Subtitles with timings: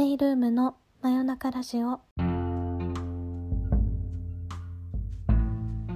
[0.00, 2.00] メイルームの真夜中ラジオ。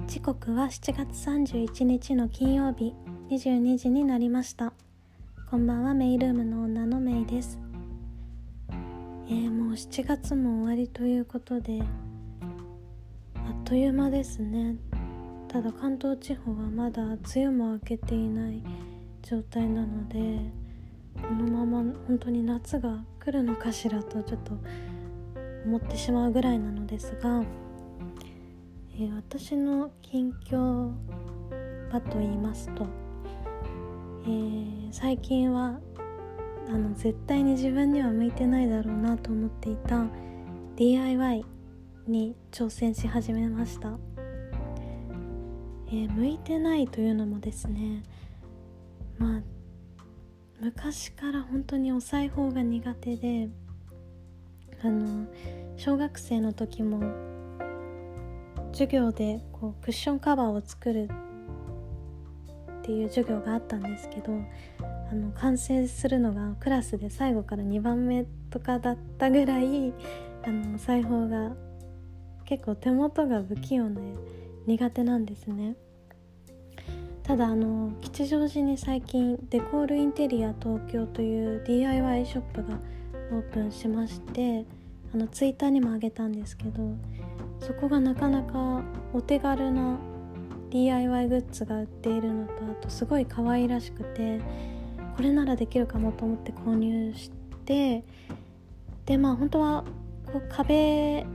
[0.05, 2.93] 時刻は7月31日の金曜日
[3.31, 4.73] 22時になりました。
[5.49, 7.57] こんばんはメイルームの女のメイです。
[9.27, 14.75] えー、もう7月も終わりということであっという間ですね。
[15.47, 18.61] ただ関東地方はまだ梅雨も明けていない
[19.23, 20.64] 状態なので
[21.27, 24.51] このまま本当に夏が来るのかしらとちょっと
[25.65, 27.43] 思ってしまうぐらいなのですが、
[28.93, 30.91] えー、私の近況
[31.91, 32.85] はと言いますと、
[34.25, 35.79] えー、最近は
[36.69, 40.05] あの絶対に自分には向いてないだろうなと思っていた
[40.75, 41.43] DIY
[42.07, 43.97] に挑戦し始めました、
[45.87, 48.03] えー、向いてないというのもですね
[49.17, 49.54] まあ
[50.61, 53.49] 昔から本当にお裁縫が苦手で
[54.83, 55.27] あの
[55.75, 57.01] 小学生の時も
[58.71, 61.09] 授業でこうクッションカバーを作る
[62.79, 64.33] っていう授業があったんですけど
[65.11, 69.93] あの完成するのがクラスで最後から2番目とかだったぐらい
[70.45, 71.55] あの裁縫が
[72.45, 74.01] 結構手元が不器用で
[74.67, 75.75] 苦手なんですね。
[77.25, 82.77] ただあの吉祥寺に最近デコールインテリア東京という DIY ショップが
[83.31, 84.63] オープンしまして
[85.11, 86.95] あのツイッターにもあげたんですけど
[87.59, 89.97] そこがなかなかお手軽な
[90.69, 94.39] DIY グッズが売っているのとあとすごい可愛らしくて
[95.17, 97.31] これならできるかもと思って購入し
[97.65, 98.03] て
[99.07, 99.83] でまあ本当は
[100.31, 101.25] こう壁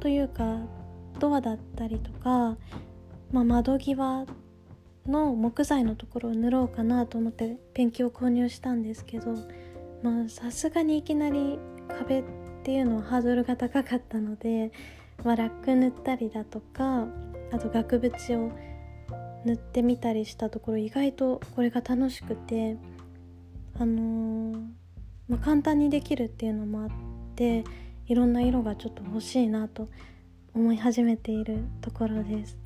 [0.00, 0.60] というか
[1.18, 2.56] ドアだったりとか、
[3.30, 4.24] まあ、窓際
[5.06, 9.34] の木材のところを塗ろうかなと思ってペンキを購入したんですけど
[10.02, 12.24] まあさすがにいきなり壁っ
[12.62, 14.72] ていうのはハードルが高かったので、
[15.22, 17.06] まあ、ラック塗ったりだとか
[17.52, 18.52] あと額縁を
[19.44, 22.78] 塗ってみたりしたところ意外とこれが楽しくて
[23.78, 24.62] あのー、
[25.28, 26.88] まあ、簡単にできるっていうのもあっ
[27.36, 27.64] て
[28.06, 29.88] いろんな色がちょっと欲しいなと
[30.54, 32.63] 思い始めているところです。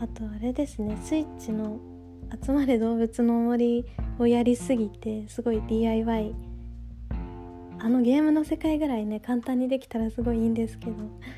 [0.00, 1.78] あとあれですねスイッチの
[2.44, 3.84] 「集まれ動物の森」
[4.18, 6.34] をやりすぎてすごい DIY
[7.84, 10.92] あのゲームの世界ぐらいね簡単にできたらすごいいいんですけど、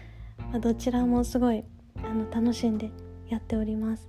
[0.52, 1.64] まあ、どちらもすごい
[2.04, 2.90] あの楽しんで
[3.28, 4.08] やっております。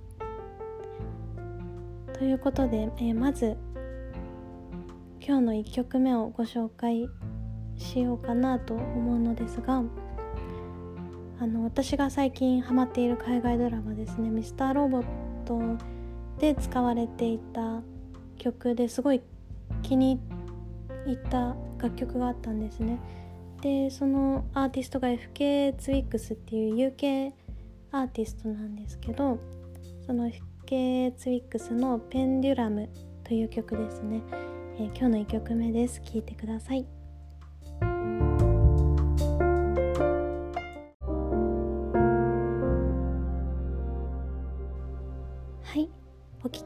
[2.12, 3.56] ということで、えー、まず
[5.20, 7.08] 今日の1曲目をご紹介
[7.76, 9.82] しようかなと思うのですが
[11.40, 15.04] あの私が最近ハマっている海外ドラマですね「ミスターロボッ
[15.44, 15.60] ト」
[16.40, 17.82] で使われていた
[18.38, 19.20] 曲ですごい
[19.82, 20.20] 気に
[21.06, 22.98] 入った楽曲があったんですね。
[23.60, 27.32] でそのアーティストが FK ツイックスっていう UK
[27.90, 29.38] アーティストなんですけど
[30.06, 32.88] その FK ツイックスの「ペンデュラム」
[33.24, 34.22] という曲ですね、
[34.78, 36.97] えー、今日の1曲目です聴いてください。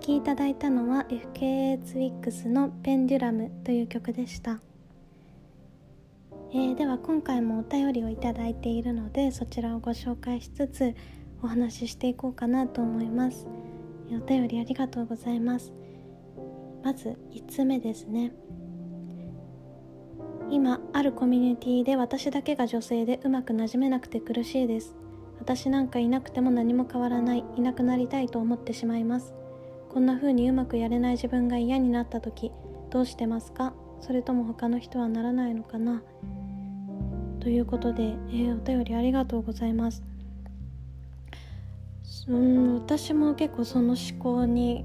[0.02, 4.60] きいただいたのは FKA ツイックスの「ペンデュラム」という曲でした、
[6.52, 10.94] えー、では今回もお便りをいただいているのでそちらをご紹介しつつ
[11.40, 13.46] お話ししていこうかなと思います。
[14.10, 15.72] お便りありがとうございます。
[16.82, 18.32] まず1つ目ですね。
[20.50, 24.94] 今あるコミュニティで私だけが女性でうまくなじめなくて苦しいです。
[25.38, 27.44] 私なんかいなくても何も変わらない。
[27.56, 29.34] いなくなりたいと思ってしまいます。
[29.92, 32.50] こんな風にうまくやれない自分が嫌になった時
[32.90, 33.74] どうしてますか？
[34.00, 36.02] それとも他の人はならないのかな？
[37.40, 40.02] ということで、えー、お便りありがとうございます。
[42.28, 44.84] うん私も結構その思考に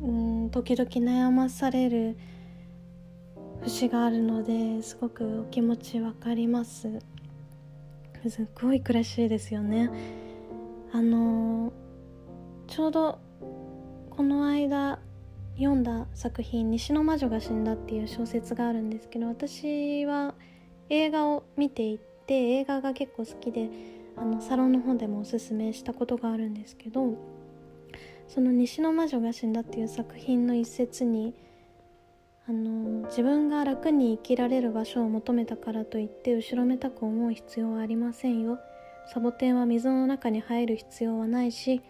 [0.00, 0.10] う
[0.46, 2.16] ん時々悩まされる
[3.62, 6.88] 節があるのですごくお気持ち分かります。
[8.28, 9.90] すっごい苦しいですよね。
[10.92, 11.72] あの
[12.66, 13.18] ちょうど
[14.20, 14.98] この間
[15.56, 20.34] 読んだ作品「西の魔女が死んだ」っていう小説があるんですけど私は
[20.90, 23.70] 映画を見ていて映画が結構好きで
[24.16, 27.14] あのサロンの方でもおすすめしたことがあるんですけど
[28.28, 31.32] その「西の魔女が死んだ」っていう作品の一節に
[32.46, 38.58] あの自分が楽に生きられる場所を求めたからといって後ろめたく思う必要はありませんよ。
[39.06, 41.80] サボテンは水の中に入る必要はないし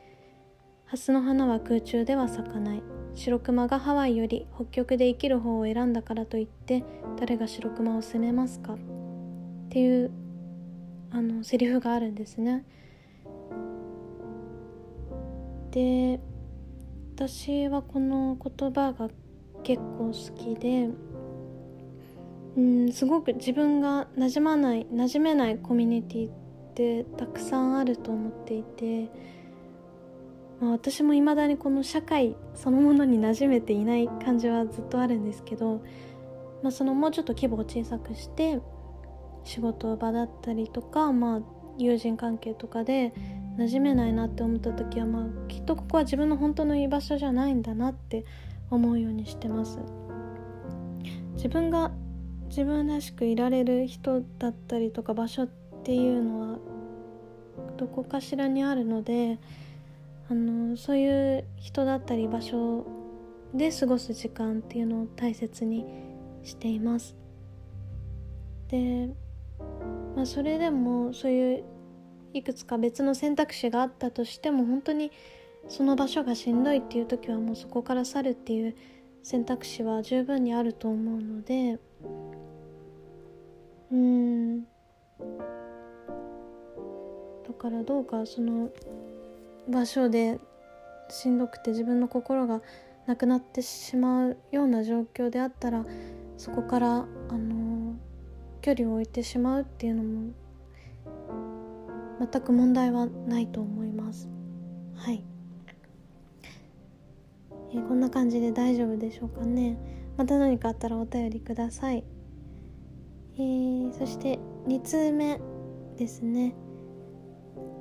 [0.90, 2.82] 蓮の花は空中では咲かない
[3.14, 6.82] 白熊がハワイより北極で生きる方を選んだからといって
[7.16, 8.74] 誰が白熊を責めますか？
[8.74, 8.78] っ
[9.68, 10.10] ていう
[11.12, 12.64] あのセリフがあるんですね。
[15.70, 16.18] で
[17.14, 19.10] 私はこの言葉が
[19.62, 20.88] 結構好きで
[22.56, 26.32] うんすごく自分が馴染まない馴染めないコミュニティっ
[26.74, 29.08] てたくさんあると思っていて、
[30.60, 35.82] まあ、私も未だにこの社会そのものに馴染めていない感じはずっとあるんですけど、
[36.62, 38.60] まあ、そのもうちょっと規模を小さくして
[39.44, 41.40] 仕事場だったりとか、まあ、
[41.78, 43.14] 友人関係とかで
[43.56, 48.24] 馴染めないなって思った時は、まあ、きっとここは自分の本当の居場所じゃないんだなって
[48.70, 49.78] 思うようにしてます。
[51.34, 51.90] 自分が
[52.48, 55.46] 自分らしくいられる人だったりとか場所っ
[55.84, 56.58] ていうのは
[57.76, 59.38] どこかしらにあるので
[60.30, 62.86] あのそういう人だったり場所
[63.52, 65.84] で過ごす時間っていうのを大切に
[66.44, 67.16] しています。
[68.68, 69.08] で、
[70.14, 71.64] まあ、それでもそういう
[72.32, 75.10] いくつか別の選択肢があったとしても本当に
[75.68, 78.76] その場所がしんどいっていう時はもうそこから去るっていう
[79.24, 81.78] 選択肢は十分にあると思うので
[83.90, 84.66] うんだ
[87.58, 88.70] からどうかその
[89.70, 90.38] 場所で
[91.08, 92.60] しんどくて自分の心が
[93.06, 95.84] なくなってしまうような状況であったら
[96.36, 97.96] そこからあの
[98.60, 100.32] 距離を置いてしまうっていうのも
[102.20, 104.28] 全く問題はないと思います。
[104.94, 105.24] はい、
[107.72, 109.78] えー、こんな感じで大丈夫でしょうかね。
[110.18, 112.04] また何かあったらお便りください。
[113.36, 115.40] えー、そして2通目
[115.96, 116.54] ですね。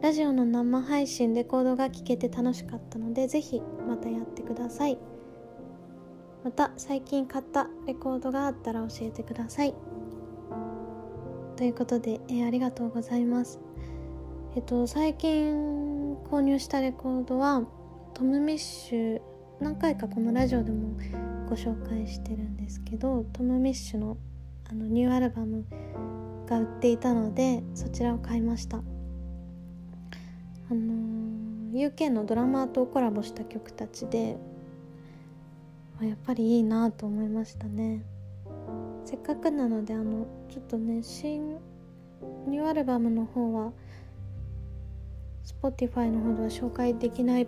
[0.02, 4.98] ラジオの生配信レコードが聴けて楽しかったのでぜひまたやってください。
[6.42, 9.76] また最近買ったレコードがあったら教えてください。
[11.58, 13.60] ということで、えー、ありがとうございます。
[14.56, 17.68] えっと最近購入したレコードは
[18.14, 19.22] トム・ミッシュ
[19.60, 20.98] 何回かこのラジオでも
[21.50, 24.18] ご紹介してるんですけどトム・ミッシュの
[24.72, 25.66] あのニューアルバム
[26.48, 28.82] が売っていたのでそちらを買いました。
[30.70, 34.38] あの UK のドラマーとコラボした曲たちで
[36.02, 38.06] やっぱりいいなと思いましたね。
[39.04, 41.58] せっかくなのであのちょっとね新
[42.48, 43.74] ニューアルバムの方は
[45.62, 47.48] Spotify の方では紹介できないっ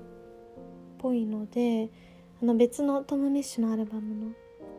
[0.97, 1.89] ぽいので
[2.41, 4.31] あの別のトム・ミッシュのアルバムの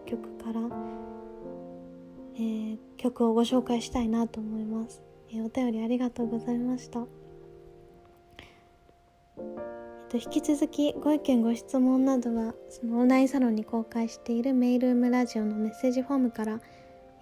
[0.07, 0.61] 曲から
[2.35, 7.01] えー、曲をご紹介したいなと思います、えー、お便りありがとうございました、
[9.37, 16.61] と、引き続きご意見ご質問などはそのオンラインサロンに公開しているメイルームラジオのメッセージフォームから、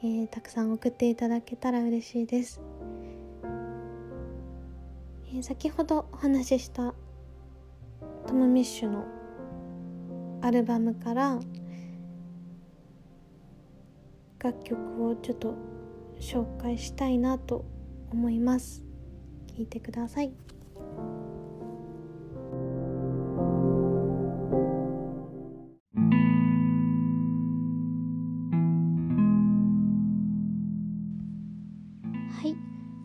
[0.03, 2.61] えー、たくさん送っていただけたら嬉しいです、
[5.35, 6.95] え先ほどお話しした
[8.27, 9.05] トム・ミッシュの
[10.43, 11.39] アルバムから
[14.43, 15.55] 楽曲をちょっと
[16.19, 17.65] 紹介したいなと
[18.11, 18.83] 思います。
[19.57, 20.33] 聞いてください。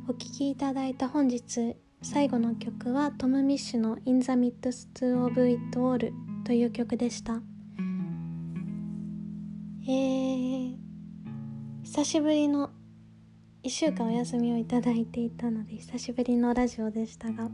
[0.08, 6.14] お聴きいただいた本日最後の曲はトム・ミッシュの「In the Midst of It All」
[6.46, 7.42] という曲でした。
[9.88, 10.78] えー、
[11.82, 12.70] 久しぶりの
[13.64, 17.52] 1週間お休みをいただいていたので久しぶりのラジオでしたがこ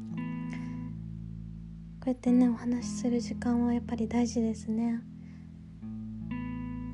[2.07, 4.99] うやってねお話しする時間はやっぱり大事ですね。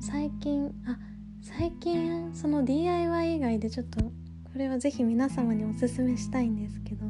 [0.00, 0.96] 最近あ
[1.42, 4.12] 最近その DIY 以外でちょっと
[4.58, 7.06] これは是非皆様におすすめしたいんですけど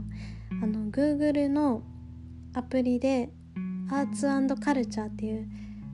[0.62, 1.82] あの Google の
[2.52, 3.30] アプリで
[3.90, 4.26] アーツ
[4.60, 5.48] カルチャーっていう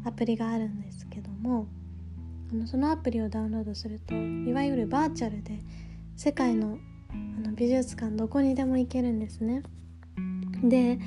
[0.04, 1.68] アプリがあるんですけども
[2.50, 5.60] あのそのアプリをダウンロードするといわゆるバーチャルで
[6.16, 6.76] 世界の
[7.12, 9.62] あの美術館どこにでも行けるんですね。
[10.64, 10.98] で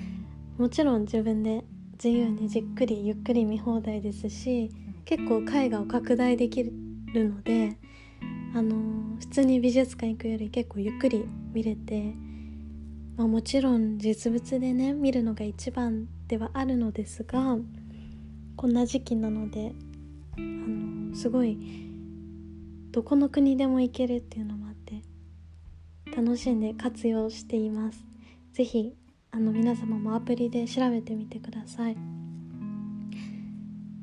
[0.58, 1.66] もちろん自分で
[2.02, 4.72] 自由にじっくりゆっくり見放題ですし
[5.04, 6.72] 結構絵画を拡大できる
[7.14, 7.78] ので
[8.54, 12.14] あの普通に美術館行くより結構ゆっくり見れて、
[13.16, 17.58] まあ、もちろん実物でね見るのが一番ではあるのですが
[18.56, 19.74] こんな時期なので
[20.38, 21.58] あのすごい
[22.92, 25.02] どこの国でも行けるっていうのもあって
[26.16, 28.08] 楽しんで活用しています。
[28.54, 28.96] 是非
[29.30, 31.98] あの皆様もアプリで調べてみてください、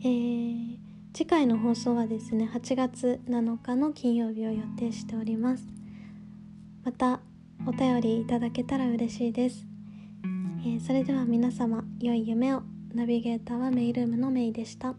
[0.00, 0.76] えー、
[1.16, 5.64] 次回の放送はですね8月7日の金曜日を予定しております。
[6.83, 7.21] また
[7.68, 9.64] お便りいただけたら嬉しいです、
[10.66, 12.62] えー、それでは皆様良い夢を。
[12.92, 14.97] ナビゲーターはメイルームのメイでした。